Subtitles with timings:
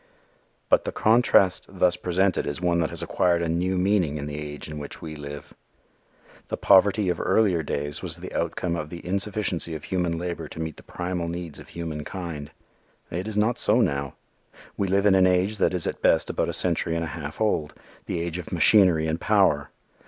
[0.67, 4.39] But the contrast thus presented is one that has acquired a new meaning in the
[4.39, 5.53] age in which we live.
[6.47, 10.59] The poverty of earlier days was the outcome of the insufficiency of human labor to
[10.59, 12.49] meet the primal needs of human kind.
[13.11, 14.15] It is not so now.
[14.75, 17.39] We live in an age that is at best about a century and a half
[17.39, 17.75] old
[18.07, 19.69] the age of machinery and power.